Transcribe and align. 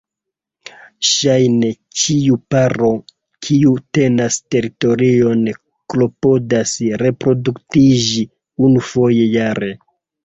Ŝajne 1.07 1.67
ĉiu 2.03 2.37
paro 2.55 2.89
kiu 3.47 3.73
tenas 3.97 4.37
teritorion 4.55 5.45
klopodas 5.95 6.75
reproduktiĝi 7.05 8.27
unufoje 8.71 9.33
jare. 9.39 9.75